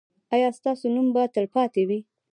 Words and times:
ایا 0.33 0.49
ستاسو 0.57 0.85
نوم 0.95 1.07
به 1.15 1.23
تلپاتې 1.35 1.81
وي؟ 1.89 1.99